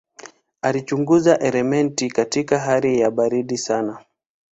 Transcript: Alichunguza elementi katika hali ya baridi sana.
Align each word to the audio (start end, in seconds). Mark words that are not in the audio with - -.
Alichunguza 0.61 1.39
elementi 1.39 2.09
katika 2.11 2.59
hali 2.59 2.99
ya 2.99 3.11
baridi 3.11 3.57
sana. 3.57 4.05